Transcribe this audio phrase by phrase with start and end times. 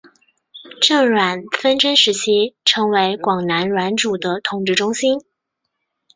[0.81, 5.21] 郑阮纷争时期成为广南阮主的统治中心。